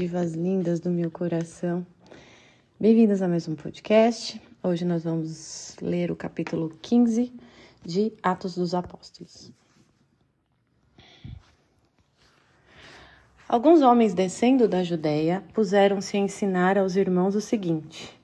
divas 0.00 0.32
lindas 0.32 0.80
do 0.80 0.88
meu 0.88 1.10
coração. 1.10 1.86
Bem-vindas 2.80 3.20
a 3.20 3.28
mais 3.28 3.46
um 3.46 3.54
podcast. 3.54 4.40
Hoje 4.62 4.82
nós 4.82 5.04
vamos 5.04 5.76
ler 5.82 6.10
o 6.10 6.16
capítulo 6.16 6.70
15 6.80 7.30
de 7.84 8.10
Atos 8.22 8.54
dos 8.54 8.72
Apóstolos. 8.72 9.52
Alguns 13.46 13.82
homens 13.82 14.14
descendo 14.14 14.66
da 14.66 14.82
Judéia 14.82 15.44
puseram-se 15.52 16.16
a 16.16 16.20
ensinar 16.20 16.78
aos 16.78 16.96
irmãos 16.96 17.34
o 17.34 17.40
seguinte: 17.42 18.18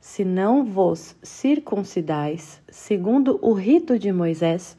Se 0.00 0.24
não 0.24 0.64
vos 0.64 1.14
circuncidais, 1.22 2.60
segundo 2.68 3.38
o 3.40 3.52
rito 3.52 3.96
de 3.96 4.10
Moisés, 4.10 4.76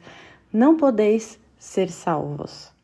não 0.52 0.76
podeis 0.76 1.40
ser 1.58 1.90
salvos. 1.90 2.76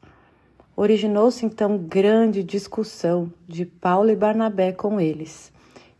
Originou-se 0.76 1.46
então 1.46 1.78
grande 1.78 2.42
discussão 2.42 3.32
de 3.46 3.64
Paulo 3.64 4.10
e 4.10 4.16
Barnabé 4.16 4.72
com 4.72 5.00
eles, 5.00 5.52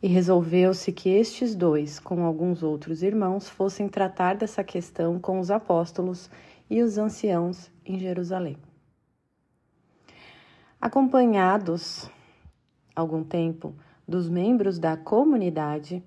e 0.03 0.09
resolveu-se 0.09 0.91
que 0.91 1.09
estes 1.11 1.55
dois, 1.55 2.01
com 2.01 2.25
alguns 2.25 2.61
outros 2.61 3.01
irmãos, 3.01 3.49
fossem 3.49 3.89
tratar 3.89 4.35
dessa 4.35 4.65
questão 4.65 5.21
com 5.21 5.39
os 5.39 5.49
apóstolos 5.49 6.29
e 6.69 6.83
os 6.83 6.99
anciãos 6.99 7.71
em 7.87 8.01
Jerusalém. 8.01 8.59
Acompanhados, 10.81 12.11
algum 12.97 13.23
tempo, 13.23 13.77
dos 14.09 14.29
membros 14.29 14.81
da 14.81 14.97
comunidade, 14.97 16.03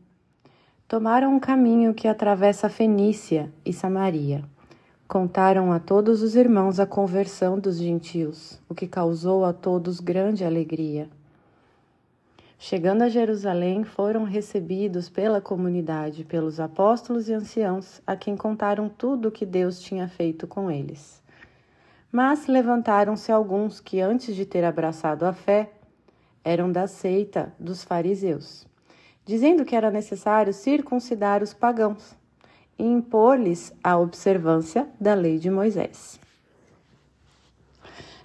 tomaram 0.89 1.33
um 1.33 1.39
caminho 1.39 1.93
que 1.93 2.07
atravessa 2.07 2.67
Fenícia 2.67 3.49
e 3.65 3.71
Samaria 3.71 4.43
Contaram 5.07 5.71
a 5.71 5.79
todos 5.79 6.21
os 6.21 6.35
irmãos 6.35 6.81
a 6.81 6.85
conversão 6.85 7.57
dos 7.57 7.77
gentios, 7.77 8.59
o 8.67 8.75
que 8.75 8.85
causou 8.85 9.45
a 9.45 9.53
todos 9.53 10.01
grande 10.01 10.43
alegria. 10.43 11.07
Chegando 12.59 13.03
a 13.03 13.07
Jerusalém, 13.07 13.85
foram 13.85 14.25
recebidos 14.25 15.07
pela 15.07 15.39
comunidade, 15.39 16.25
pelos 16.25 16.59
apóstolos 16.59 17.29
e 17.29 17.33
anciãos, 17.33 18.01
a 18.05 18.17
quem 18.17 18.35
contaram 18.35 18.89
tudo 18.89 19.29
o 19.29 19.31
que 19.31 19.45
Deus 19.45 19.79
tinha 19.79 20.09
feito 20.09 20.45
com 20.45 20.69
eles. 20.69 21.23
Mas 22.11 22.45
levantaram-se 22.45 23.31
alguns 23.31 23.79
que, 23.79 24.01
antes 24.01 24.35
de 24.35 24.45
ter 24.45 24.65
abraçado 24.65 25.25
a 25.25 25.31
fé, 25.31 25.71
eram 26.43 26.69
da 26.69 26.85
seita 26.85 27.53
dos 27.57 27.81
fariseus, 27.81 28.67
dizendo 29.23 29.63
que 29.63 29.75
era 29.75 29.89
necessário 29.89 30.53
circuncidar 30.53 31.41
os 31.41 31.53
pagãos 31.53 32.13
e 32.77 32.83
impor-lhes 32.83 33.73
a 33.83 33.97
observância 33.97 34.87
da 34.99 35.13
lei 35.13 35.39
de 35.39 35.49
Moisés. 35.49 36.19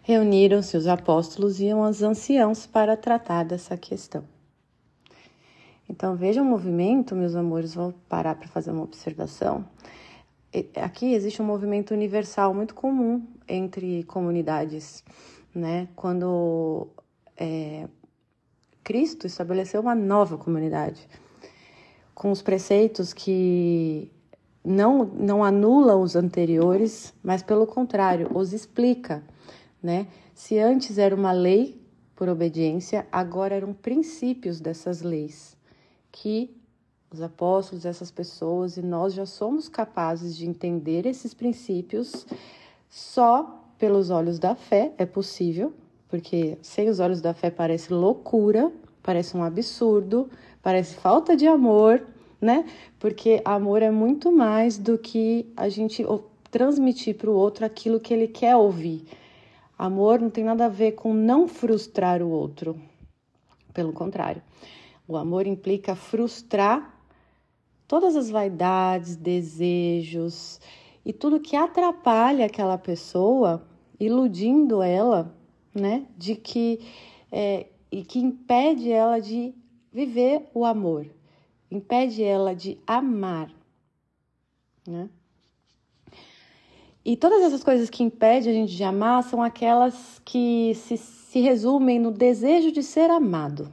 Reuniram-se 0.03 0.77
os 0.77 0.87
apóstolos 0.87 1.61
e 1.61 1.73
os 1.73 2.03
anciãos 2.03 2.67
para 2.67 2.97
tratar 2.97 3.45
dessa 3.45 3.77
questão. 3.77 4.25
Então 5.89 6.17
vejam 6.17 6.45
o 6.45 6.49
movimento, 6.49 7.15
meus 7.15 7.35
amores, 7.35 7.75
vou 7.75 7.95
parar 8.09 8.35
para 8.35 8.49
fazer 8.49 8.71
uma 8.71 8.83
observação. 8.83 9.65
Aqui 10.77 11.15
existe 11.15 11.41
um 11.41 11.45
movimento 11.45 11.95
universal 11.95 12.53
muito 12.53 12.75
comum 12.75 13.27
entre 13.49 14.03
comunidades, 14.05 15.05
né? 15.55 15.89
Quando 15.95 16.89
é, 17.37 17.89
Cristo 18.83 19.27
estabeleceu 19.27 19.81
uma 19.81 19.95
nova 19.95 20.37
comunidade 20.37 21.09
com 22.15 22.31
os 22.31 22.43
preceitos 22.43 23.13
que 23.13 24.11
não, 24.65 25.05
não 25.05 25.43
anula 25.43 25.97
os 25.97 26.15
anteriores, 26.15 27.13
mas 27.23 27.43
pelo 27.43 27.67
contrário, 27.67 28.31
os 28.35 28.53
explica, 28.53 29.23
né? 29.83 30.07
Se 30.35 30.59
antes 30.59 30.99
era 30.99 31.15
uma 31.15 31.33
lei 31.33 31.81
por 32.15 32.29
obediência, 32.29 33.07
agora 33.11 33.55
eram 33.55 33.73
princípios 33.73 34.61
dessas 34.61 35.03
leis 35.03 35.57
que 36.11 36.55
os 37.13 37.21
apóstolos, 37.21 37.85
essas 37.85 38.11
pessoas 38.11 38.77
e 38.77 38.83
nós 38.83 39.13
já 39.13 39.27
somos 39.27 39.69
capazes 39.69 40.37
de 40.37 40.47
entender 40.47 41.05
esses 41.07 41.35
princípios 41.35 42.27
só 42.89 43.67
pelos 43.77 44.11
olhos 44.11 44.39
da 44.39 44.55
fé, 44.55 44.93
é 44.97 45.05
possível, 45.05 45.73
porque 46.09 46.57
sem 46.63 46.89
os 46.89 47.01
olhos 47.01 47.21
da 47.21 47.35
fé 47.35 47.51
parece 47.51 47.93
loucura, 47.93 48.73
parece 49.03 49.37
um 49.37 49.43
absurdo, 49.43 50.31
parece 50.63 50.95
falta 50.95 51.37
de 51.37 51.47
amor, 51.47 52.07
né? 52.43 52.65
Porque 52.99 53.41
amor 53.45 53.83
é 53.83 53.91
muito 53.91 54.33
mais 54.33 54.77
do 54.77 54.99
que 54.99 55.51
a 55.57 55.69
gente 55.69 56.05
transmitir 56.51 57.17
para 57.17 57.31
o 57.31 57.35
outro 57.35 57.65
aquilo 57.65 58.01
que 58.01 58.13
ele 58.13 58.27
quer 58.27 58.57
ouvir. 58.57 59.05
Amor 59.79 60.21
não 60.21 60.29
tem 60.29 60.43
nada 60.43 60.67
a 60.67 60.69
ver 60.69 60.93
com 60.93 61.15
não 61.15 61.47
frustrar 61.47 62.21
o 62.21 62.29
outro. 62.29 62.79
Pelo 63.73 63.93
contrário, 63.93 64.43
o 65.07 65.17
amor 65.17 65.47
implica 65.47 65.95
frustrar 65.95 66.99
todas 67.87 68.17
as 68.17 68.29
vaidades, 68.29 69.17
desejos 69.17 70.61
e 71.05 71.13
tudo 71.13 71.41
que 71.41 71.57
atrapalha 71.57 72.45
aquela 72.45 72.77
pessoa, 72.77 73.67
iludindo 73.99 74.83
ela, 74.83 75.35
né? 75.75 76.07
De 76.19 76.35
que 76.35 76.81
é, 77.31 77.67
e 77.91 78.05
que 78.05 78.19
impede 78.19 78.91
ela 78.91 79.21
de 79.21 79.55
viver 79.93 80.49
o 80.55 80.65
amor, 80.65 81.07
impede 81.73 82.23
ela 82.23 82.55
de 82.55 82.79
amar, 82.87 83.51
né? 84.87 85.09
E 87.05 87.17
todas 87.17 87.43
essas 87.43 87.65
coisas 87.65 87.91
que 87.91 88.05
impedem 88.05 88.53
a 88.53 88.55
gente 88.55 88.77
de 88.77 88.85
amar 88.85 89.25
são 89.25 89.43
aquelas 89.43 90.21
que 90.25 90.73
se, 90.77 90.97
se 90.97 91.41
resumem 91.41 91.99
no 91.99 92.13
desejo 92.13 92.71
de 92.71 92.81
ser 92.81 93.11
amado. 93.11 93.73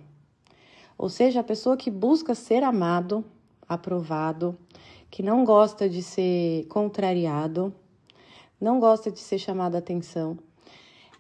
Ou 0.98 1.10
seja, 1.10 1.42
a 1.42 1.44
pessoa 1.44 1.78
que 1.78 1.92
busca 1.92 2.34
ser 2.34 2.64
amado, 2.64 3.24
aprovado, 3.68 4.58
que 5.12 5.22
não 5.22 5.44
gosta 5.44 5.88
de 5.88 6.02
ser 6.02 6.66
contrariado, 6.68 7.74
não 8.60 8.80
gosta 8.80 9.12
de 9.12 9.20
ser 9.20 9.38
chamado 9.38 9.76
a 9.76 9.80
atenção, 9.80 10.38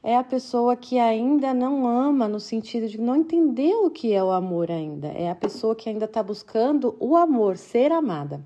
é 0.02 0.16
a 0.16 0.24
pessoa 0.24 0.76
que 0.76 0.98
ainda 0.98 1.54
não 1.54 1.86
ama 1.86 2.28
no 2.28 2.40
sentido 2.40 2.88
de 2.88 3.00
não 3.00 3.16
entender 3.16 3.74
o 3.74 3.90
que 3.90 4.14
é 4.14 4.24
o 4.24 4.32
amor 4.32 4.72
ainda. 4.72 5.08
É 5.10 5.30
a 5.30 5.36
pessoa 5.36 5.76
que 5.76 5.90
ainda 5.90 6.06
está 6.06 6.24
buscando 6.24 6.96
o 7.00 7.16
amor, 7.16 7.58
ser 7.58 7.92
amada. 7.92 8.42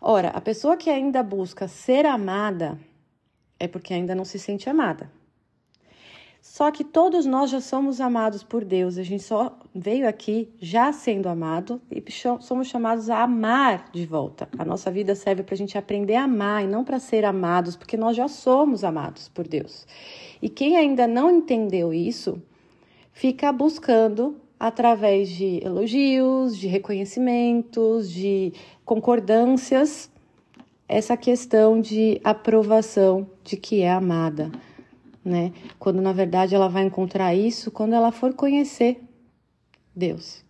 Ora, 0.00 0.28
a 0.28 0.40
pessoa 0.40 0.76
que 0.76 0.88
ainda 0.88 1.22
busca 1.22 1.66
ser 1.66 2.06
amada 2.06 2.78
é 3.58 3.66
porque 3.66 3.92
ainda 3.92 4.14
não 4.14 4.24
se 4.24 4.38
sente 4.38 4.68
amada. 4.68 5.10
Só 6.48 6.70
que 6.70 6.84
todos 6.84 7.26
nós 7.26 7.50
já 7.50 7.60
somos 7.60 8.00
amados 8.00 8.42
por 8.42 8.64
Deus, 8.64 8.96
a 8.96 9.02
gente 9.02 9.22
só 9.22 9.58
veio 9.74 10.08
aqui 10.08 10.48
já 10.58 10.90
sendo 10.90 11.28
amado 11.28 11.82
e 11.90 12.02
somos 12.40 12.68
chamados 12.68 13.10
a 13.10 13.24
amar 13.24 13.90
de 13.92 14.06
volta. 14.06 14.48
A 14.56 14.64
nossa 14.64 14.90
vida 14.90 15.14
serve 15.14 15.42
para 15.42 15.54
a 15.54 15.58
gente 15.58 15.76
aprender 15.76 16.14
a 16.14 16.22
amar 16.22 16.64
e 16.64 16.66
não 16.66 16.82
para 16.82 16.98
ser 16.98 17.26
amados, 17.26 17.76
porque 17.76 17.96
nós 17.96 18.16
já 18.16 18.26
somos 18.26 18.84
amados 18.84 19.28
por 19.28 19.46
Deus. 19.46 19.86
E 20.40 20.48
quem 20.48 20.78
ainda 20.78 21.06
não 21.06 21.30
entendeu 21.30 21.92
isso, 21.92 22.40
fica 23.12 23.52
buscando 23.52 24.36
através 24.58 25.28
de 25.28 25.60
elogios, 25.62 26.56
de 26.56 26.68
reconhecimentos, 26.68 28.10
de 28.10 28.54
concordâncias, 28.82 30.10
essa 30.88 31.18
questão 31.18 31.80
de 31.80 32.18
aprovação 32.24 33.26
de 33.44 33.58
que 33.58 33.82
é 33.82 33.90
amada 33.90 34.50
né? 35.26 35.52
Quando 35.78 36.00
na 36.00 36.12
verdade 36.12 36.54
ela 36.54 36.68
vai 36.68 36.84
encontrar 36.84 37.34
isso 37.34 37.70
quando 37.70 37.94
ela 37.94 38.12
for 38.12 38.32
conhecer 38.32 39.02
Deus. 39.94 40.44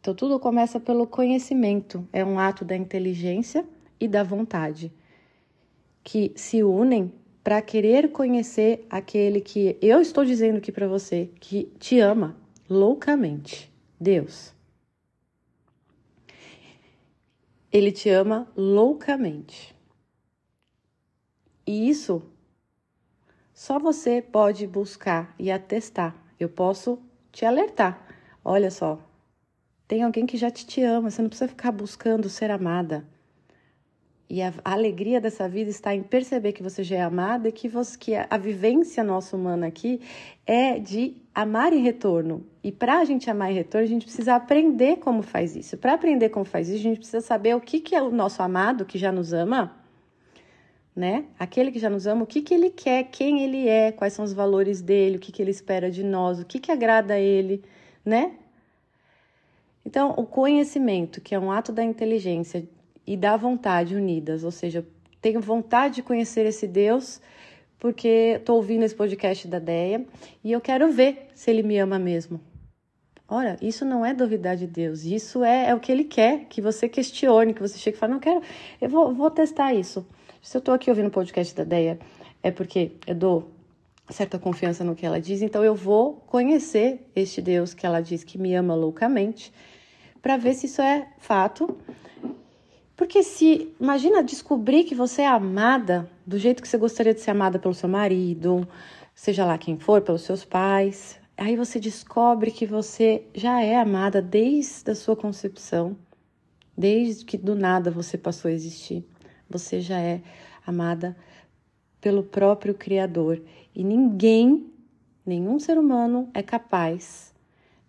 Então 0.00 0.14
tudo 0.14 0.38
começa 0.38 0.78
pelo 0.78 1.06
conhecimento, 1.06 2.06
é 2.12 2.24
um 2.24 2.38
ato 2.38 2.64
da 2.64 2.76
inteligência 2.76 3.64
e 3.98 4.06
da 4.06 4.22
vontade 4.22 4.92
que 6.04 6.30
se 6.36 6.62
unem 6.62 7.12
para 7.42 7.60
querer 7.62 8.12
conhecer 8.12 8.86
aquele 8.90 9.40
que 9.40 9.76
eu 9.80 10.00
estou 10.00 10.24
dizendo 10.24 10.58
aqui 10.58 10.70
para 10.70 10.86
você 10.86 11.30
que 11.40 11.72
te 11.78 11.98
ama 11.98 12.36
loucamente, 12.68 13.72
Deus. 13.98 14.54
Ele 17.72 17.90
te 17.90 18.08
ama 18.08 18.46
loucamente. 18.56 19.74
E 21.66 21.88
isso 21.88 22.22
só 23.56 23.78
você 23.78 24.20
pode 24.20 24.66
buscar 24.66 25.34
e 25.38 25.50
atestar. 25.50 26.14
Eu 26.38 26.46
posso 26.46 26.98
te 27.32 27.46
alertar. 27.46 28.06
Olha 28.44 28.70
só, 28.70 29.00
tem 29.88 30.02
alguém 30.02 30.26
que 30.26 30.36
já 30.36 30.50
te, 30.50 30.66
te 30.66 30.82
ama, 30.82 31.10
você 31.10 31.22
não 31.22 31.30
precisa 31.30 31.48
ficar 31.48 31.72
buscando 31.72 32.28
ser 32.28 32.50
amada. 32.50 33.06
E 34.28 34.42
a, 34.42 34.52
a, 34.62 34.72
alegria 34.74 35.22
dessa 35.22 35.48
vida 35.48 35.70
está 35.70 35.94
em 35.94 36.02
perceber 36.02 36.52
que 36.52 36.62
você 36.62 36.84
já 36.84 36.96
é 36.96 37.00
amada 37.00 37.48
e 37.48 37.52
que, 37.52 37.66
você, 37.66 37.96
que 37.96 38.14
a, 38.14 38.26
a 38.28 38.36
vivência 38.36 39.02
nossa 39.02 39.34
humana 39.34 39.68
aqui 39.68 40.02
é 40.44 40.78
de 40.78 41.16
amar 41.34 41.72
em 41.72 41.80
retorno. 41.80 42.44
E 42.62 42.70
para 42.70 42.98
a 42.98 43.04
gente 43.06 43.30
amar 43.30 43.50
em 43.50 43.54
retorno, 43.54 43.86
a 43.86 43.88
gente 43.88 44.04
precisa 44.04 44.34
aprender 44.34 44.98
como 44.98 45.22
faz 45.22 45.56
isso. 45.56 45.78
Para 45.78 45.94
aprender 45.94 46.28
como 46.28 46.44
faz 46.44 46.68
isso, 46.68 46.80
a 46.80 46.82
gente 46.82 46.98
precisa 46.98 47.22
saber 47.22 47.56
o 47.56 47.60
que, 47.62 47.80
que 47.80 47.94
é 47.94 48.02
o 48.02 48.10
nosso 48.10 48.42
amado 48.42 48.84
que 48.84 48.98
já 48.98 49.10
nos 49.10 49.32
ama 49.32 49.85
né? 50.96 51.26
Aquele 51.38 51.70
que 51.70 51.78
já 51.78 51.90
nos 51.90 52.06
ama, 52.06 52.22
o 52.22 52.26
que, 52.26 52.40
que 52.40 52.54
ele 52.54 52.70
quer, 52.70 53.04
quem 53.04 53.42
ele 53.42 53.68
é, 53.68 53.92
quais 53.92 54.14
são 54.14 54.24
os 54.24 54.32
valores 54.32 54.80
dele, 54.80 55.18
o 55.18 55.20
que, 55.20 55.30
que 55.30 55.42
ele 55.42 55.50
espera 55.50 55.90
de 55.90 56.02
nós, 56.02 56.40
o 56.40 56.44
que, 56.46 56.58
que 56.58 56.72
agrada 56.72 57.14
a 57.14 57.20
ele, 57.20 57.62
né? 58.02 58.32
Então, 59.84 60.14
o 60.16 60.24
conhecimento, 60.24 61.20
que 61.20 61.34
é 61.34 61.38
um 61.38 61.52
ato 61.52 61.70
da 61.70 61.84
inteligência 61.84 62.66
e 63.06 63.16
da 63.16 63.36
vontade 63.36 63.94
unidas, 63.94 64.42
ou 64.42 64.50
seja, 64.50 64.84
tenho 65.20 65.40
vontade 65.40 65.96
de 65.96 66.02
conhecer 66.02 66.46
esse 66.46 66.66
Deus 66.66 67.20
porque 67.78 68.36
estou 68.38 68.56
ouvindo 68.56 68.84
esse 68.84 68.94
podcast 68.94 69.46
da 69.46 69.58
Deia 69.58 70.04
e 70.42 70.50
eu 70.50 70.60
quero 70.60 70.90
ver 70.90 71.28
se 71.34 71.50
ele 71.50 71.62
me 71.62 71.76
ama 71.78 71.98
mesmo. 71.98 72.40
Ora, 73.28 73.56
isso 73.60 73.84
não 73.84 74.04
é 74.04 74.14
duvidar 74.14 74.56
de 74.56 74.66
Deus, 74.66 75.04
isso 75.04 75.44
é, 75.44 75.68
é 75.68 75.74
o 75.74 75.80
que 75.80 75.92
ele 75.92 76.04
quer, 76.04 76.46
que 76.46 76.60
você 76.60 76.88
questione, 76.88 77.52
que 77.52 77.60
você 77.60 77.76
chegue 77.76 77.96
e 77.96 78.00
fale, 78.00 78.12
não 78.12 78.20
quero, 78.20 78.40
eu 78.80 78.88
vou, 78.88 79.12
vou 79.12 79.30
testar 79.30 79.74
isso. 79.74 80.06
Se 80.46 80.56
eu 80.56 80.60
estou 80.60 80.72
aqui 80.72 80.88
ouvindo 80.88 81.08
o 81.08 81.10
podcast 81.10 81.52
da 81.56 81.64
Deia, 81.64 81.98
é 82.40 82.52
porque 82.52 82.92
eu 83.04 83.16
dou 83.16 83.50
certa 84.08 84.38
confiança 84.38 84.84
no 84.84 84.94
que 84.94 85.04
ela 85.04 85.20
diz, 85.20 85.42
então 85.42 85.64
eu 85.64 85.74
vou 85.74 86.22
conhecer 86.28 87.10
este 87.16 87.42
Deus 87.42 87.74
que 87.74 87.84
ela 87.84 88.00
diz 88.00 88.22
que 88.22 88.38
me 88.38 88.54
ama 88.54 88.72
loucamente, 88.72 89.52
para 90.22 90.36
ver 90.36 90.54
se 90.54 90.66
isso 90.66 90.80
é 90.80 91.08
fato. 91.18 91.76
Porque 92.96 93.24
se, 93.24 93.74
imagina 93.80 94.22
descobrir 94.22 94.84
que 94.84 94.94
você 94.94 95.22
é 95.22 95.26
amada 95.26 96.08
do 96.24 96.38
jeito 96.38 96.62
que 96.62 96.68
você 96.68 96.78
gostaria 96.78 97.12
de 97.12 97.20
ser 97.20 97.32
amada 97.32 97.58
pelo 97.58 97.74
seu 97.74 97.88
marido, 97.88 98.68
seja 99.16 99.44
lá 99.44 99.58
quem 99.58 99.76
for, 99.76 100.00
pelos 100.00 100.22
seus 100.22 100.44
pais, 100.44 101.18
aí 101.36 101.56
você 101.56 101.80
descobre 101.80 102.52
que 102.52 102.64
você 102.64 103.24
já 103.34 103.60
é 103.60 103.74
amada 103.74 104.22
desde 104.22 104.92
a 104.92 104.94
sua 104.94 105.16
concepção, 105.16 105.96
desde 106.78 107.24
que 107.24 107.36
do 107.36 107.56
nada 107.56 107.90
você 107.90 108.16
passou 108.16 108.48
a 108.48 108.54
existir. 108.54 109.04
Você 109.48 109.80
já 109.80 110.00
é 110.00 110.22
amada 110.66 111.16
pelo 112.00 112.22
próprio 112.22 112.74
Criador 112.74 113.42
e 113.74 113.82
ninguém, 113.82 114.72
nenhum 115.24 115.58
ser 115.58 115.78
humano 115.78 116.30
é 116.34 116.42
capaz 116.42 117.34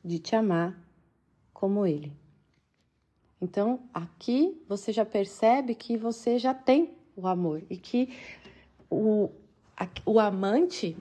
de 0.04 0.19
te 0.19 0.36
amar 0.36 0.77
como 1.54 1.86
ele. 1.86 2.12
Então, 3.42 3.80
aqui 3.94 4.59
você 4.68 4.92
já 4.92 5.06
percebe 5.06 5.75
que 5.75 5.98
você 5.98 6.39
já 6.39 6.54
tem 6.54 6.94
o 7.15 7.27
amor 7.27 7.63
e 7.69 7.77
que 7.77 8.15
o, 8.89 9.30
o 10.06 10.19
amante 10.19 10.98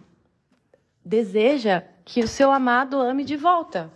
deseja 1.04 1.82
que 2.04 2.20
o 2.20 2.28
seu 2.28 2.50
amado 2.50 3.00
ame 3.00 3.24
de 3.24 3.36
volta. 3.36 3.90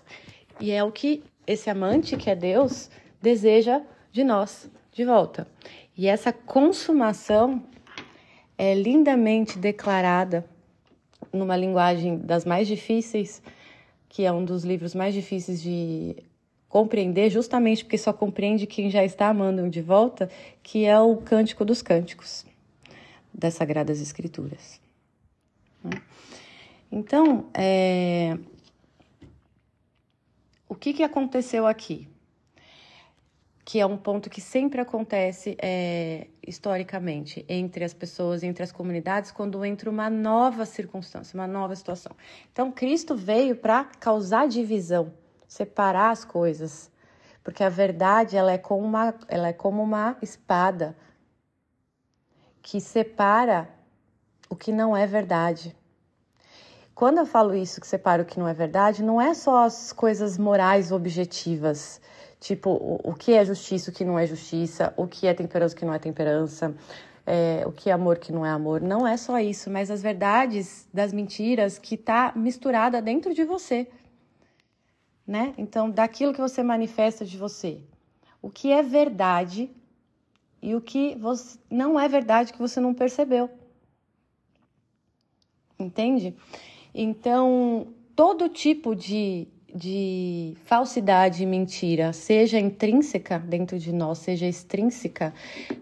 E 0.58 0.70
é 0.70 0.82
o 0.82 0.92
que 0.92 1.22
esse 1.46 1.68
amante, 1.68 2.16
que 2.16 2.30
é 2.30 2.34
Deus, 2.34 2.90
deseja 3.20 3.82
de 4.12 4.22
nós 4.22 4.70
de 4.92 5.04
volta. 5.04 5.46
E 6.00 6.06
essa 6.06 6.32
consumação 6.32 7.62
é 8.56 8.74
lindamente 8.74 9.58
declarada 9.58 10.48
numa 11.30 11.54
linguagem 11.54 12.16
das 12.16 12.46
mais 12.46 12.66
difíceis, 12.66 13.42
que 14.08 14.24
é 14.24 14.32
um 14.32 14.42
dos 14.42 14.64
livros 14.64 14.94
mais 14.94 15.12
difíceis 15.12 15.60
de 15.60 16.16
compreender, 16.70 17.28
justamente 17.28 17.84
porque 17.84 17.98
só 17.98 18.14
compreende 18.14 18.66
quem 18.66 18.88
já 18.88 19.04
está 19.04 19.28
amando 19.28 19.68
de 19.68 19.82
volta, 19.82 20.30
que 20.62 20.86
é 20.86 20.98
o 20.98 21.18
Cântico 21.18 21.66
dos 21.66 21.82
Cânticos 21.82 22.46
das 23.34 23.52
Sagradas 23.52 24.00
Escrituras. 24.00 24.80
Então, 26.90 27.44
é... 27.52 28.38
o 30.66 30.74
que, 30.74 30.94
que 30.94 31.02
aconteceu 31.02 31.66
aqui? 31.66 32.08
Que 33.70 33.78
é 33.78 33.86
um 33.86 33.96
ponto 33.96 34.28
que 34.28 34.40
sempre 34.40 34.80
acontece 34.80 35.56
é, 35.62 36.26
historicamente 36.44 37.44
entre 37.48 37.84
as 37.84 37.94
pessoas, 37.94 38.42
entre 38.42 38.64
as 38.64 38.72
comunidades, 38.72 39.30
quando 39.30 39.64
entra 39.64 39.88
uma 39.88 40.10
nova 40.10 40.66
circunstância, 40.66 41.38
uma 41.38 41.46
nova 41.46 41.76
situação. 41.76 42.10
Então, 42.50 42.72
Cristo 42.72 43.14
veio 43.14 43.54
para 43.54 43.84
causar 43.84 44.48
divisão, 44.48 45.14
separar 45.46 46.10
as 46.10 46.24
coisas, 46.24 46.90
porque 47.44 47.62
a 47.62 47.68
verdade 47.68 48.36
ela 48.36 48.50
é 48.50 48.58
como 48.58 48.84
uma, 48.84 49.14
ela 49.28 49.46
é 49.46 49.52
como 49.52 49.80
uma 49.80 50.16
espada 50.20 50.96
que 52.60 52.80
separa 52.80 53.68
o 54.48 54.56
que 54.56 54.72
não 54.72 54.96
é 54.96 55.06
verdade. 55.06 55.76
Quando 56.92 57.18
eu 57.18 57.24
falo 57.24 57.54
isso, 57.54 57.80
que 57.80 57.86
separa 57.86 58.22
o 58.22 58.26
que 58.26 58.36
não 58.36 58.48
é 58.48 58.52
verdade, 58.52 59.00
não 59.00 59.20
é 59.20 59.32
só 59.32 59.64
as 59.64 59.92
coisas 59.92 60.36
morais 60.36 60.90
objetivas 60.90 62.00
Tipo, 62.40 62.70
o, 62.70 63.10
o 63.10 63.14
que 63.14 63.34
é 63.34 63.44
justiça, 63.44 63.90
o 63.90 63.94
que 63.94 64.04
não 64.04 64.18
é 64.18 64.26
justiça, 64.26 64.94
o 64.96 65.06
que 65.06 65.26
é 65.26 65.34
temperança, 65.34 65.74
o 65.74 65.78
que 65.78 65.84
não 65.84 65.92
é 65.92 65.98
temperança, 65.98 66.74
é, 67.26 67.62
o 67.66 67.70
que 67.70 67.90
é 67.90 67.92
amor, 67.92 68.16
o 68.16 68.20
que 68.20 68.32
não 68.32 68.44
é 68.44 68.50
amor. 68.50 68.80
Não 68.80 69.06
é 69.06 69.16
só 69.18 69.38
isso, 69.38 69.70
mas 69.70 69.90
as 69.90 70.00
verdades 70.00 70.88
das 70.92 71.12
mentiras 71.12 71.78
que 71.78 71.98
tá 71.98 72.32
misturada 72.34 73.02
dentro 73.02 73.34
de 73.34 73.44
você. 73.44 73.86
Né? 75.26 75.54
Então, 75.58 75.90
daquilo 75.90 76.32
que 76.32 76.40
você 76.40 76.62
manifesta 76.62 77.24
de 77.24 77.36
você. 77.36 77.82
O 78.40 78.50
que 78.50 78.72
é 78.72 78.82
verdade 78.82 79.70
e 80.62 80.74
o 80.74 80.80
que 80.80 81.14
você, 81.16 81.58
não 81.70 82.00
é 82.00 82.08
verdade 82.08 82.52
que 82.52 82.58
você 82.58 82.80
não 82.80 82.94
percebeu. 82.94 83.50
Entende? 85.78 86.34
Então, 86.94 87.88
todo 88.16 88.48
tipo 88.48 88.94
de 88.96 89.46
de 89.74 90.56
falsidade 90.64 91.42
e 91.42 91.46
mentira, 91.46 92.12
seja 92.12 92.58
intrínseca 92.58 93.38
dentro 93.38 93.78
de 93.78 93.92
nós, 93.92 94.18
seja 94.18 94.46
extrínseca, 94.46 95.32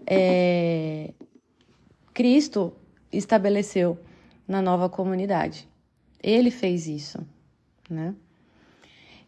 é, 0.07 1.13
Cristo 2.13 2.73
estabeleceu 3.13 3.99
na 4.47 4.61
nova 4.61 4.89
comunidade. 4.89 5.69
Ele 6.23 6.51
fez 6.51 6.87
isso, 6.87 7.27
né? 7.89 8.15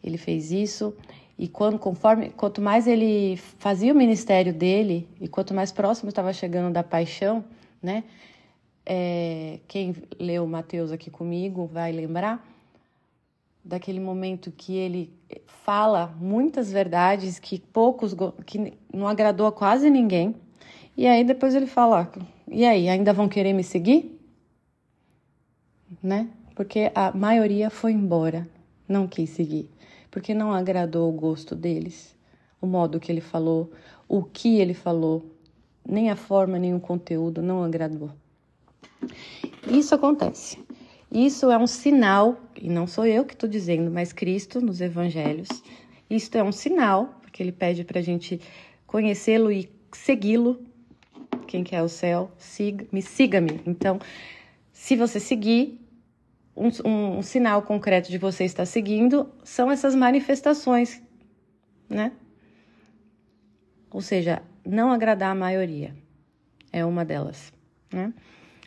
Ele 0.03 0.17
fez 0.17 0.51
isso 0.51 0.95
e 1.39 1.47
quando 1.47 1.79
conforme 1.79 2.31
quanto 2.31 2.61
mais 2.61 2.87
ele 2.87 3.37
fazia 3.37 3.93
o 3.93 3.97
ministério 3.97 4.53
dele 4.53 5.09
e 5.21 5.29
quanto 5.29 5.55
mais 5.55 5.71
próximo 5.71 6.09
estava 6.09 6.33
chegando 6.33 6.73
da 6.73 6.83
paixão, 6.83 7.45
né? 7.83 8.05
É, 8.85 9.61
quem 9.69 9.95
leu 10.19 10.47
Mateus 10.47 10.91
aqui 10.91 11.11
comigo 11.11 11.67
vai 11.67 11.93
lembrar 11.93 12.50
daquele 13.65 14.01
momento 14.01 14.51
que 14.51 14.75
ele 14.77 15.13
fala 15.47 16.15
muitas 16.19 16.73
verdades 16.73 17.39
que 17.39 17.59
poucos 17.59 18.15
que 18.47 18.73
não 18.93 19.07
agradou 19.07 19.47
a 19.47 19.53
quase 19.53 19.91
ninguém. 19.91 20.35
E 20.97 21.07
aí 21.07 21.25
depois 21.25 21.55
ele 21.55 21.67
fala: 21.67 22.11
"E 22.49 22.65
aí, 22.65 22.89
ainda 22.89 23.13
vão 23.13 23.29
querer 23.29 23.53
me 23.53 23.63
seguir?" 23.63 24.19
Né? 26.03 26.29
Porque 26.55 26.91
a 26.95 27.13
maioria 27.13 27.71
foi 27.71 27.93
embora, 27.93 28.49
não 28.89 29.07
quis 29.07 29.31
seguir, 29.31 29.71
porque 30.11 30.35
não 30.35 30.53
agradou 30.53 31.09
o 31.09 31.13
gosto 31.13 31.55
deles, 31.55 32.17
o 32.61 32.67
modo 32.67 33.01
que 33.01 33.11
ele 33.11 33.21
falou, 33.21 33.73
o 34.09 34.23
que 34.23 34.59
ele 34.59 34.75
falou, 34.75 35.25
nem 35.89 36.11
a 36.11 36.17
forma, 36.17 36.59
nem 36.59 36.75
o 36.75 36.81
conteúdo 36.81 37.41
não 37.43 37.63
agradou. 37.65 38.11
Isso 39.69 39.95
acontece. 39.95 40.59
Isso 41.11 41.51
é 41.51 41.59
um 41.59 41.67
sinal, 41.67 42.41
e 42.55 42.69
não 42.69 42.87
sou 42.87 43.05
eu 43.05 43.25
que 43.25 43.35
estou 43.35 43.49
dizendo, 43.49 43.91
mas 43.91 44.13
Cristo 44.13 44.61
nos 44.61 44.81
evangelhos. 44.81 45.49
Isto 46.09 46.39
é 46.39 46.43
um 46.43 46.53
sinal, 46.53 47.19
porque 47.21 47.43
ele 47.43 47.51
pede 47.53 47.85
para 47.85 47.99
a 47.99 48.03
gente 48.03 48.41
conhecê-lo 48.87 49.51
e 49.51 49.69
segui-lo. 49.93 50.65
Quem 51.49 51.65
quer 51.65 51.83
o 51.83 51.89
céu, 51.89 52.31
siga, 52.39 52.87
me 52.93 53.03
siga-me. 53.03 53.61
Então, 53.67 53.99
se 54.73 54.95
você 54.95 55.19
seguir, 55.19 55.81
um, 56.57 56.69
um, 56.85 57.19
um 57.19 57.23
sinal 57.23 57.63
concreto 57.63 58.11
de 58.11 58.19
você 58.19 58.45
estar 58.45 58.67
seguindo 58.67 59.33
são 59.43 59.71
essas 59.71 59.95
manifestações, 59.95 61.03
né? 61.89 62.13
Ou 63.91 64.01
seja, 64.01 64.43
não 64.65 64.93
agradar 64.93 65.33
a 65.33 65.35
maioria 65.35 65.95
é 66.73 66.85
uma 66.85 67.05
delas, 67.05 67.53
né? 67.93 68.13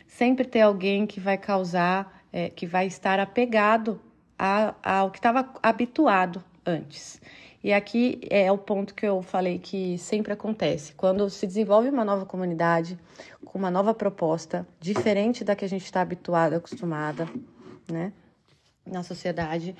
Sempre 0.06 0.46
ter 0.46 0.60
alguém 0.60 1.06
que 1.06 1.18
vai 1.18 1.38
causar 1.38 2.23
é, 2.34 2.50
que 2.50 2.66
vai 2.66 2.88
estar 2.88 3.20
apegado 3.20 4.00
a, 4.36 4.74
ao 4.82 5.12
que 5.12 5.18
estava 5.18 5.48
habituado 5.62 6.42
antes. 6.66 7.22
E 7.62 7.72
aqui 7.72 8.20
é 8.28 8.50
o 8.50 8.58
ponto 8.58 8.92
que 8.92 9.06
eu 9.06 9.22
falei 9.22 9.60
que 9.60 9.96
sempre 9.98 10.32
acontece. 10.32 10.94
Quando 10.94 11.30
se 11.30 11.46
desenvolve 11.46 11.88
uma 11.88 12.04
nova 12.04 12.26
comunidade, 12.26 12.98
com 13.44 13.56
uma 13.56 13.70
nova 13.70 13.94
proposta, 13.94 14.66
diferente 14.80 15.44
da 15.44 15.54
que 15.54 15.64
a 15.64 15.68
gente 15.68 15.84
está 15.84 16.00
habituado, 16.00 16.54
acostumada, 16.54 17.28
né, 17.88 18.12
na 18.84 19.04
sociedade, 19.04 19.76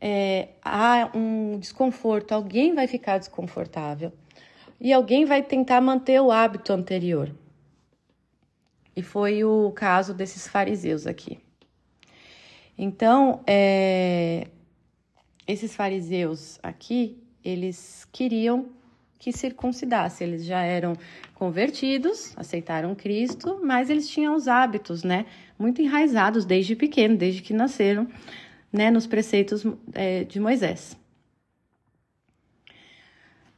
é, 0.00 0.50
há 0.64 1.10
um 1.12 1.58
desconforto, 1.58 2.30
alguém 2.30 2.76
vai 2.76 2.86
ficar 2.86 3.18
desconfortável 3.18 4.12
e 4.80 4.92
alguém 4.92 5.24
vai 5.24 5.42
tentar 5.42 5.80
manter 5.80 6.20
o 6.20 6.30
hábito 6.30 6.72
anterior. 6.72 7.34
E 8.94 9.02
foi 9.02 9.42
o 9.42 9.72
caso 9.72 10.14
desses 10.14 10.46
fariseus 10.46 11.08
aqui. 11.08 11.42
Então, 12.76 13.42
é, 13.46 14.48
esses 15.46 15.74
fariseus 15.74 16.58
aqui, 16.62 17.22
eles 17.44 18.06
queriam 18.12 18.70
que 19.18 19.32
circuncidasse. 19.32 20.24
Eles 20.24 20.44
já 20.44 20.62
eram 20.62 20.94
convertidos, 21.34 22.32
aceitaram 22.36 22.94
Cristo, 22.94 23.60
mas 23.62 23.88
eles 23.88 24.08
tinham 24.08 24.34
os 24.34 24.48
hábitos, 24.48 25.04
né, 25.04 25.26
muito 25.58 25.80
enraizados 25.80 26.44
desde 26.44 26.74
pequeno, 26.74 27.16
desde 27.16 27.40
que 27.40 27.52
nasceram, 27.52 28.08
né, 28.72 28.90
nos 28.90 29.06
preceitos 29.06 29.64
é, 29.92 30.24
de 30.24 30.40
Moisés. 30.40 30.96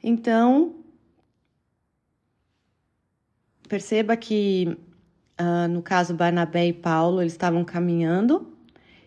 Então, 0.02 0.74
perceba 3.66 4.16
que 4.18 4.76
uh, 5.40 5.68
no 5.68 5.82
caso 5.82 6.14
Barnabé 6.14 6.66
e 6.66 6.72
Paulo, 6.74 7.22
eles 7.22 7.32
estavam 7.32 7.64
caminhando 7.64 8.53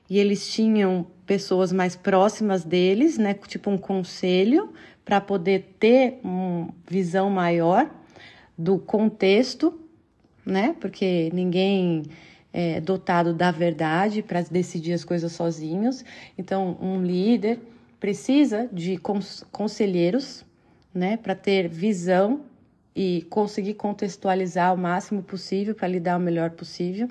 e 0.10 0.18
eles 0.18 0.48
tinham 0.52 1.06
pessoas 1.26 1.72
mais 1.72 1.96
próximas 1.96 2.64
deles, 2.64 3.18
né, 3.18 3.34
tipo 3.34 3.70
um 3.70 3.78
conselho, 3.78 4.74
para 5.04 5.20
poder 5.22 5.76
ter 5.80 6.20
uma 6.24 6.70
visão 6.90 7.30
maior 7.30 7.90
do 8.58 8.80
contexto, 8.80 9.80
né, 10.46 10.76
porque 10.80 11.30
ninguém 11.34 12.04
é 12.54 12.80
dotado 12.82 13.34
da 13.34 13.52
verdade 13.52 14.22
para 14.22 14.42
decidir 14.42 14.94
as 14.94 15.04
coisas 15.04 15.32
sozinhos. 15.34 16.04
Então, 16.38 16.78
um 16.82 17.02
líder 17.04 17.60
precisa 18.00 18.70
de 18.72 18.98
conselheiros, 19.52 20.46
né, 20.94 21.18
para 21.18 21.36
ter 21.36 21.68
visão 21.68 22.42
e 22.96 23.28
conseguir 23.30 23.76
contextualizar 23.76 24.74
o 24.74 24.78
máximo 24.78 25.22
possível 25.22 25.76
para 25.76 25.88
lidar 25.88 26.18
o 26.18 26.20
melhor 26.20 26.52
possível. 26.52 27.08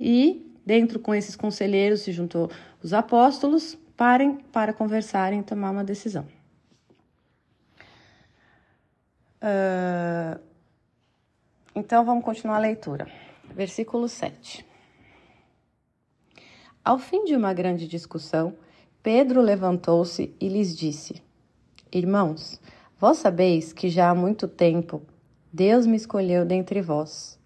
E 0.00 0.49
dentro 0.70 1.00
com 1.00 1.12
esses 1.12 1.34
conselheiros 1.34 2.02
se 2.02 2.12
juntou 2.12 2.48
os 2.80 2.92
apóstolos 2.94 3.76
parem 3.96 4.36
para 4.36 4.72
conversarem 4.72 5.40
e 5.40 5.42
tomar 5.42 5.72
uma 5.72 5.82
decisão. 5.82 6.24
Uh, 9.42 10.40
então 11.74 12.04
vamos 12.04 12.24
continuar 12.24 12.58
a 12.58 12.60
leitura. 12.60 13.08
Versículo 13.52 14.08
7. 14.08 14.64
Ao 16.84 17.00
fim 17.00 17.24
de 17.24 17.34
uma 17.34 17.52
grande 17.52 17.88
discussão, 17.88 18.54
Pedro 19.02 19.40
levantou-se 19.40 20.32
e 20.40 20.48
lhes 20.48 20.76
disse: 20.76 21.20
Irmãos, 21.92 22.60
vós 22.96 23.18
sabeis 23.18 23.72
que 23.72 23.88
já 23.88 24.08
há 24.10 24.14
muito 24.14 24.46
tempo 24.46 25.02
Deus 25.52 25.84
me 25.84 25.96
escolheu 25.96 26.46
dentre 26.46 26.80
vós, 26.80 27.39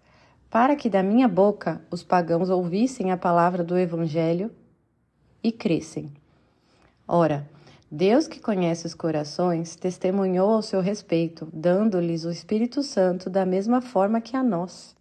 para 0.55 0.73
que 0.77 0.89
da 0.89 1.03
minha 1.03 1.27
boca 1.27 1.81
os 1.91 2.01
pagãos 2.01 2.49
ouvissem 2.49 3.11
a 3.11 3.17
palavra 3.17 3.61
do 3.61 3.77
Evangelho 3.77 4.49
e 5.43 5.51
crescem. 5.51 6.13
Ora, 7.05 7.45
Deus 7.91 8.25
que 8.25 8.39
conhece 8.39 8.85
os 8.85 8.93
corações 8.93 9.75
testemunhou 9.75 10.49
ao 10.51 10.61
seu 10.61 10.79
respeito, 10.79 11.45
dando-lhes 11.51 12.23
o 12.23 12.31
Espírito 12.31 12.83
Santo 12.83 13.29
da 13.29 13.45
mesma 13.45 13.81
forma 13.81 14.21
que 14.21 14.37
a 14.37 14.41
nós. 14.41 14.95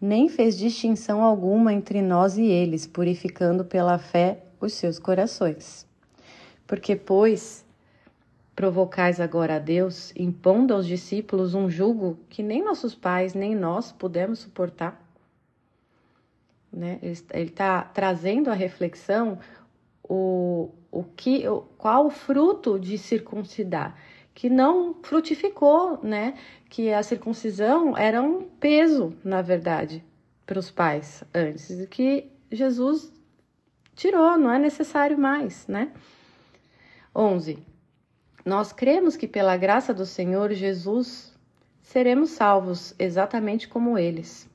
Nem 0.00 0.30
fez 0.30 0.56
distinção 0.56 1.22
alguma 1.22 1.70
entre 1.70 2.00
nós 2.00 2.38
e 2.38 2.44
eles, 2.44 2.86
purificando 2.86 3.66
pela 3.66 3.98
fé 3.98 4.44
os 4.58 4.72
seus 4.72 4.98
corações. 4.98 5.86
Porque, 6.66 6.96
pois, 6.96 7.63
Provocais 8.54 9.20
agora 9.20 9.56
a 9.56 9.58
Deus, 9.58 10.12
impondo 10.14 10.72
aos 10.72 10.86
discípulos 10.86 11.54
um 11.54 11.68
jugo 11.68 12.18
que 12.28 12.42
nem 12.42 12.62
nossos 12.62 12.94
pais 12.94 13.34
nem 13.34 13.54
nós 13.54 13.90
pudemos 13.90 14.38
suportar. 14.38 15.02
Né? 16.72 16.98
Ele 17.02 17.48
está 17.48 17.82
trazendo 17.82 18.50
a 18.50 18.54
reflexão 18.54 19.38
o, 20.08 20.70
o 20.90 21.02
que, 21.02 21.48
o, 21.48 21.62
qual 21.78 22.06
o 22.06 22.10
fruto 22.10 22.78
de 22.78 22.96
circuncidar, 22.98 23.96
que 24.34 24.48
não 24.48 24.94
frutificou, 25.02 25.98
né? 26.02 26.34
Que 26.68 26.92
a 26.92 27.02
circuncisão 27.02 27.96
era 27.96 28.20
um 28.20 28.42
peso, 28.42 29.16
na 29.24 29.40
verdade, 29.40 30.04
para 30.44 30.58
os 30.58 30.70
pais 30.70 31.24
antes, 31.32 31.86
que 31.86 32.30
Jesus 32.50 33.12
tirou, 33.94 34.36
não 34.36 34.50
é 34.50 34.58
necessário 34.58 35.16
mais, 35.16 35.66
né? 35.66 35.92
11. 37.14 37.73
Nós 38.44 38.72
cremos 38.72 39.16
que 39.16 39.26
pela 39.26 39.56
graça 39.56 39.94
do 39.94 40.04
Senhor 40.04 40.52
Jesus 40.52 41.32
seremos 41.82 42.30
salvos 42.30 42.94
exatamente 42.98 43.66
como 43.66 43.96
eles. 43.96 44.46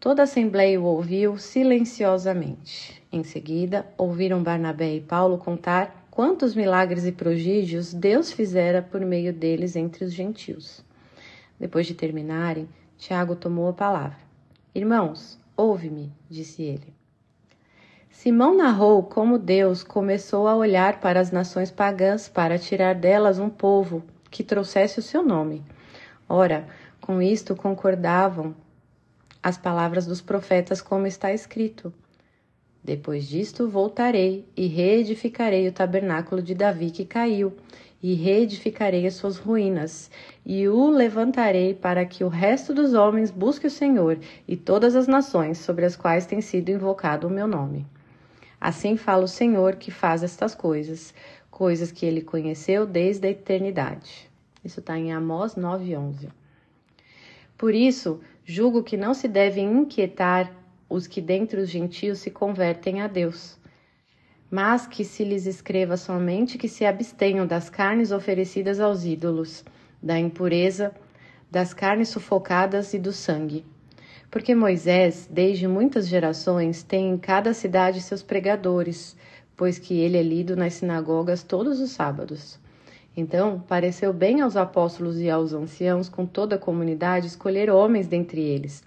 Toda 0.00 0.22
a 0.22 0.24
assembleia 0.24 0.80
o 0.80 0.84
ouviu 0.84 1.38
silenciosamente. 1.38 3.00
Em 3.12 3.22
seguida, 3.22 3.86
ouviram 3.96 4.42
Barnabé 4.42 4.96
e 4.96 5.00
Paulo 5.00 5.38
contar 5.38 6.08
quantos 6.10 6.56
milagres 6.56 7.06
e 7.06 7.12
prodígios 7.12 7.94
Deus 7.94 8.32
fizera 8.32 8.82
por 8.82 9.00
meio 9.02 9.32
deles 9.32 9.76
entre 9.76 10.04
os 10.04 10.12
gentios. 10.12 10.84
Depois 11.60 11.86
de 11.86 11.94
terminarem, 11.94 12.68
Tiago 12.96 13.36
tomou 13.36 13.68
a 13.68 13.72
palavra. 13.72 14.18
Irmãos, 14.74 15.38
ouve-me, 15.56 16.12
disse 16.28 16.62
ele. 16.62 16.92
Simão 18.20 18.52
narrou 18.52 19.04
como 19.04 19.38
Deus 19.38 19.84
começou 19.84 20.48
a 20.48 20.56
olhar 20.56 20.98
para 20.98 21.20
as 21.20 21.30
nações 21.30 21.70
pagãs 21.70 22.26
para 22.26 22.58
tirar 22.58 22.92
delas 22.92 23.38
um 23.38 23.48
povo 23.48 24.02
que 24.28 24.42
trouxesse 24.42 24.98
o 24.98 25.02
seu 25.02 25.22
nome. 25.22 25.62
Ora, 26.28 26.66
com 27.00 27.22
isto 27.22 27.54
concordavam 27.54 28.56
as 29.40 29.56
palavras 29.56 30.04
dos 30.04 30.20
profetas, 30.20 30.82
como 30.82 31.06
está 31.06 31.32
escrito: 31.32 31.94
Depois 32.82 33.28
disto 33.28 33.68
voltarei 33.68 34.44
e 34.56 34.66
reedificarei 34.66 35.68
o 35.68 35.72
tabernáculo 35.72 36.42
de 36.42 36.56
Davi 36.56 36.90
que 36.90 37.04
caiu, 37.04 37.52
e 38.02 38.14
reedificarei 38.14 39.06
as 39.06 39.14
suas 39.14 39.36
ruínas, 39.36 40.10
e 40.44 40.66
o 40.68 40.90
levantarei 40.90 41.72
para 41.72 42.04
que 42.04 42.24
o 42.24 42.28
resto 42.28 42.74
dos 42.74 42.94
homens 42.94 43.30
busque 43.30 43.68
o 43.68 43.70
Senhor 43.70 44.18
e 44.48 44.56
todas 44.56 44.96
as 44.96 45.06
nações 45.06 45.58
sobre 45.58 45.84
as 45.84 45.94
quais 45.94 46.26
tem 46.26 46.40
sido 46.40 46.70
invocado 46.70 47.28
o 47.28 47.30
meu 47.30 47.46
nome. 47.46 47.86
Assim 48.60 48.96
fala 48.96 49.24
o 49.24 49.28
Senhor 49.28 49.76
que 49.76 49.90
faz 49.90 50.22
estas 50.22 50.54
coisas, 50.54 51.14
coisas 51.50 51.92
que 51.92 52.04
ele 52.04 52.22
conheceu 52.22 52.84
desde 52.86 53.28
a 53.28 53.30
eternidade. 53.30 54.28
Isso 54.64 54.80
está 54.80 54.98
em 54.98 55.12
Amós 55.12 55.54
9,11. 55.54 56.28
Por 57.56 57.74
isso, 57.74 58.20
julgo 58.44 58.82
que 58.82 58.96
não 58.96 59.14
se 59.14 59.28
devem 59.28 59.70
inquietar 59.70 60.52
os 60.88 61.06
que 61.06 61.20
dentre 61.20 61.60
os 61.60 61.68
gentios 61.68 62.18
se 62.18 62.30
convertem 62.30 63.00
a 63.00 63.06
Deus, 63.06 63.58
mas 64.50 64.86
que 64.86 65.04
se 65.04 65.22
lhes 65.22 65.46
escreva 65.46 65.96
somente 65.96 66.58
que 66.58 66.68
se 66.68 66.84
abstenham 66.84 67.46
das 67.46 67.68
carnes 67.68 68.10
oferecidas 68.10 68.80
aos 68.80 69.04
ídolos, 69.04 69.64
da 70.02 70.18
impureza, 70.18 70.94
das 71.50 71.74
carnes 71.74 72.08
sufocadas 72.08 72.94
e 72.94 72.98
do 72.98 73.12
sangue 73.12 73.64
porque 74.30 74.54
Moisés, 74.54 75.28
desde 75.30 75.66
muitas 75.66 76.06
gerações, 76.06 76.82
tem 76.82 77.10
em 77.10 77.18
cada 77.18 77.54
cidade 77.54 78.00
seus 78.00 78.22
pregadores, 78.22 79.16
pois 79.56 79.78
que 79.78 79.98
ele 79.98 80.16
é 80.16 80.22
lido 80.22 80.56
nas 80.56 80.74
sinagogas 80.74 81.42
todos 81.42 81.80
os 81.80 81.90
sábados. 81.90 82.58
Então, 83.16 83.58
pareceu 83.60 84.12
bem 84.12 84.40
aos 84.40 84.56
apóstolos 84.56 85.18
e 85.18 85.28
aos 85.28 85.52
anciãos, 85.52 86.08
com 86.08 86.24
toda 86.24 86.56
a 86.56 86.58
comunidade, 86.58 87.26
escolher 87.26 87.70
homens 87.70 88.06
dentre 88.06 88.40
eles 88.40 88.84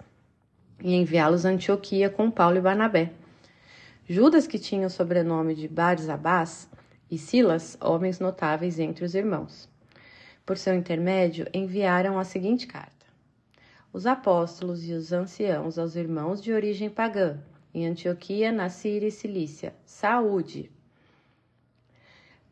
e 0.82 0.94
enviá-los 0.94 1.46
a 1.46 1.50
Antioquia 1.50 2.10
com 2.10 2.30
Paulo 2.30 2.58
e 2.58 2.60
Barnabé. 2.60 3.12
Judas, 4.08 4.46
que 4.46 4.58
tinha 4.58 4.86
o 4.86 4.90
sobrenome 4.90 5.54
de 5.54 5.68
Barzabás, 5.68 6.68
e 7.10 7.16
Silas, 7.16 7.76
homens 7.80 8.18
notáveis 8.18 8.78
entre 8.78 9.04
os 9.04 9.14
irmãos. 9.14 9.68
Por 10.44 10.56
seu 10.56 10.74
intermédio, 10.74 11.46
enviaram 11.54 12.18
a 12.18 12.24
seguinte 12.24 12.66
carta: 12.66 13.01
os 13.92 14.06
apóstolos 14.06 14.88
e 14.88 14.92
os 14.92 15.12
anciãos 15.12 15.78
aos 15.78 15.96
irmãos 15.96 16.40
de 16.40 16.52
origem 16.52 16.88
pagã, 16.88 17.38
em 17.74 17.86
Antioquia, 17.86 18.50
na 18.50 18.70
Síria 18.70 19.08
e 19.08 19.12
Cilícia. 19.12 19.74
Saúde! 19.84 20.70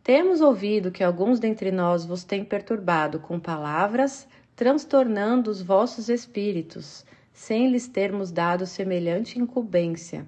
Temos 0.02 0.40
ouvido 0.40 0.90
que 0.90 1.02
alguns 1.02 1.40
dentre 1.40 1.70
nós 1.70 2.04
vos 2.04 2.24
têm 2.24 2.44
perturbado 2.44 3.20
com 3.20 3.40
palavras, 3.40 4.28
transtornando 4.54 5.50
os 5.50 5.62
vossos 5.62 6.10
espíritos, 6.10 7.06
sem 7.32 7.70
lhes 7.70 7.88
termos 7.88 8.30
dado 8.30 8.66
semelhante 8.66 9.38
incumbência. 9.38 10.26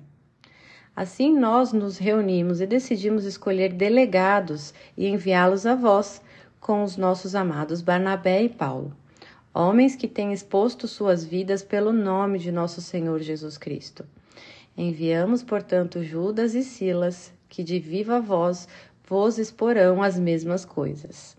Assim 0.97 1.39
nós 1.39 1.73
nos 1.73 1.99
reunimos 1.99 2.61
e 2.61 2.67
decidimos 2.67 3.25
escolher 3.25 3.73
delegados 3.73 4.73
e 4.97 5.09
enviá-los 5.09 5.67
a 5.67 5.75
vós, 5.75 6.23
com 6.61 6.83
os 6.83 6.97
nossos 6.97 7.35
amados 7.35 7.83
Barnabé 7.83 8.43
e 8.45 8.49
Paulo 8.49 8.97
homens 9.55 9.95
que 9.95 10.09
têm 10.09 10.33
exposto 10.33 10.89
suas 10.89 11.25
vidas 11.25 11.63
pelo 11.63 11.93
nome 11.93 12.39
de 12.39 12.51
nosso 12.51 12.81
Senhor 12.81 13.21
Jesus 13.21 13.59
Cristo. 13.59 14.05
Enviamos, 14.77 15.43
portanto, 15.43 16.03
Judas 16.03 16.55
e 16.55 16.63
Silas, 16.63 17.33
que 17.49 17.63
de 17.63 17.79
viva 17.79 18.21
voz 18.21 18.67
vos 19.07 19.39
exporão 19.39 20.03
as 20.03 20.19
mesmas 20.19 20.65
coisas. 20.65 21.37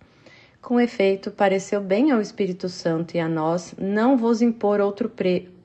Com 0.62 0.80
efeito, 0.80 1.32
pareceu 1.32 1.82
bem 1.82 2.12
ao 2.12 2.22
Espírito 2.22 2.70
Santo 2.70 3.16
e 3.16 3.20
a 3.20 3.28
nós 3.28 3.74
não 3.78 4.16
vos 4.16 4.42
impor 4.42 4.80
outro 4.80 5.12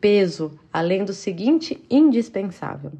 peso, 0.01 0.59
além 0.73 1.05
do 1.05 1.13
seguinte 1.13 1.81
indispensável: 1.89 2.93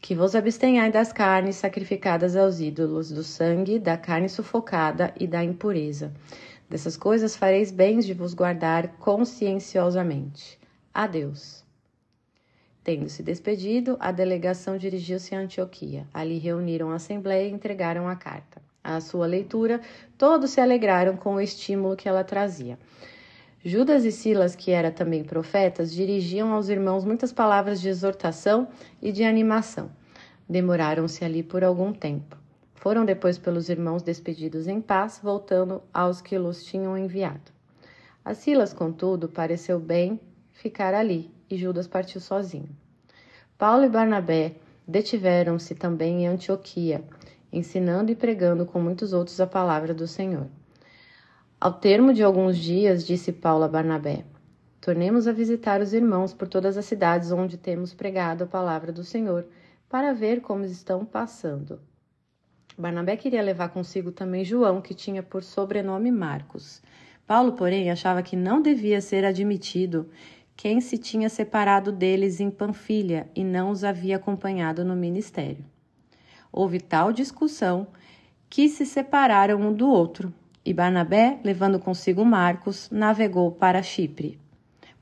que 0.00 0.14
vos 0.14 0.34
abstenhai 0.34 0.90
das 0.92 1.12
carnes 1.12 1.56
sacrificadas 1.56 2.36
aos 2.36 2.60
ídolos, 2.60 3.10
do 3.10 3.24
sangue, 3.24 3.78
da 3.78 3.96
carne 3.96 4.28
sufocada 4.28 5.12
e 5.18 5.26
da 5.26 5.42
impureza. 5.42 6.12
Dessas 6.70 6.96
coisas 6.96 7.34
fareis 7.34 7.72
bem 7.72 7.98
de 7.98 8.14
vos 8.14 8.32
guardar 8.32 8.96
conscienciosamente. 8.98 10.56
Adeus. 10.94 11.64
Tendo 12.84 13.08
se 13.08 13.24
despedido, 13.24 13.96
a 13.98 14.12
delegação 14.12 14.78
dirigiu-se 14.78 15.34
a 15.34 15.40
Antioquia. 15.40 16.06
Ali 16.14 16.38
reuniram 16.38 16.92
a 16.92 16.94
assembleia 16.94 17.48
e 17.48 17.52
entregaram 17.52 18.06
a 18.08 18.14
carta. 18.14 18.62
À 18.84 19.00
sua 19.00 19.26
leitura, 19.26 19.80
todos 20.16 20.52
se 20.52 20.60
alegraram 20.60 21.16
com 21.16 21.34
o 21.34 21.40
estímulo 21.40 21.96
que 21.96 22.08
ela 22.08 22.22
trazia. 22.22 22.78
Judas 23.64 24.04
e 24.04 24.12
Silas, 24.12 24.54
que 24.54 24.70
eram 24.70 24.92
também 24.92 25.24
profetas, 25.24 25.92
dirigiam 25.92 26.52
aos 26.52 26.68
irmãos 26.68 27.04
muitas 27.04 27.32
palavras 27.32 27.80
de 27.80 27.88
exortação 27.88 28.68
e 29.02 29.10
de 29.10 29.24
animação. 29.24 29.90
Demoraram-se 30.48 31.24
ali 31.24 31.42
por 31.42 31.64
algum 31.64 31.92
tempo. 31.92 32.39
Foram 32.80 33.04
depois 33.04 33.36
pelos 33.36 33.68
irmãos 33.68 34.02
despedidos 34.02 34.66
em 34.66 34.80
paz, 34.80 35.20
voltando 35.22 35.82
aos 35.92 36.22
que 36.22 36.38
los 36.38 36.64
tinham 36.64 36.96
enviado. 36.96 37.52
A 38.24 38.32
Silas, 38.32 38.72
contudo, 38.72 39.28
pareceu 39.28 39.78
bem 39.78 40.18
ficar 40.54 40.94
ali, 40.94 41.30
e 41.50 41.58
Judas 41.58 41.86
partiu 41.86 42.22
sozinho. 42.22 42.70
Paulo 43.58 43.84
e 43.84 43.88
Barnabé 43.90 44.56
detiveram-se 44.88 45.74
também 45.74 46.24
em 46.24 46.26
Antioquia, 46.26 47.04
ensinando 47.52 48.12
e 48.12 48.16
pregando 48.16 48.64
com 48.64 48.80
muitos 48.80 49.12
outros 49.12 49.38
a 49.42 49.46
palavra 49.46 49.92
do 49.92 50.06
Senhor. 50.06 50.46
Ao 51.60 51.74
termo 51.74 52.14
de 52.14 52.22
alguns 52.22 52.56
dias, 52.56 53.06
disse 53.06 53.30
Paulo 53.30 53.64
a 53.64 53.68
Barnabé: 53.68 54.24
Tornemos 54.80 55.28
a 55.28 55.32
visitar 55.32 55.82
os 55.82 55.92
irmãos 55.92 56.32
por 56.32 56.48
todas 56.48 56.78
as 56.78 56.86
cidades 56.86 57.30
onde 57.30 57.58
temos 57.58 57.92
pregado 57.92 58.44
a 58.44 58.46
palavra 58.46 58.90
do 58.90 59.04
Senhor, 59.04 59.44
para 59.86 60.14
ver 60.14 60.40
como 60.40 60.64
estão 60.64 61.04
passando. 61.04 61.78
Barnabé 62.80 63.16
queria 63.16 63.42
levar 63.42 63.68
consigo 63.68 64.10
também 64.10 64.44
João, 64.44 64.80
que 64.80 64.94
tinha 64.94 65.22
por 65.22 65.42
sobrenome 65.42 66.10
Marcos. 66.10 66.82
Paulo, 67.26 67.52
porém, 67.52 67.90
achava 67.90 68.22
que 68.22 68.34
não 68.34 68.60
devia 68.60 69.00
ser 69.00 69.24
admitido 69.24 70.10
quem 70.56 70.80
se 70.80 70.98
tinha 70.98 71.28
separado 71.28 71.92
deles 71.92 72.40
em 72.40 72.50
Panfilha 72.50 73.28
e 73.34 73.44
não 73.44 73.70
os 73.70 73.84
havia 73.84 74.16
acompanhado 74.16 74.84
no 74.84 74.96
ministério. 74.96 75.64
Houve 76.52 76.80
tal 76.80 77.12
discussão 77.12 77.86
que 78.48 78.68
se 78.68 78.84
separaram 78.84 79.60
um 79.60 79.72
do 79.72 79.88
outro 79.88 80.34
e 80.64 80.74
Barnabé, 80.74 81.38
levando 81.44 81.78
consigo 81.78 82.24
Marcos, 82.24 82.90
navegou 82.90 83.52
para 83.52 83.82
Chipre. 83.82 84.38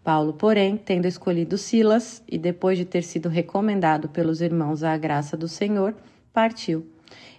Paulo, 0.05 0.33
porém, 0.33 0.77
tendo 0.77 1.07
escolhido 1.07 1.59
Silas 1.59 2.23
e 2.29 2.39
depois 2.39 2.79
de 2.79 2.85
ter 2.85 3.03
sido 3.03 3.29
recomendado 3.29 4.09
pelos 4.09 4.41
irmãos 4.41 4.83
à 4.83 4.97
graça 4.97 5.37
do 5.37 5.49
Senhor, 5.49 5.95
partiu. 6.33 6.87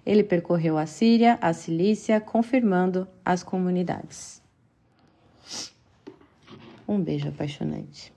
Ele 0.10 0.24
percorreu 0.24 0.76
a 0.76 0.88
Síria, 0.88 1.38
a 1.40 1.54
Cilícia, 1.54 2.20
confirmando 2.20 3.08
as 3.24 3.44
comunidades. 3.44 4.42
Um 6.88 7.00
beijo 7.00 7.30
apaixonante. 7.30 8.12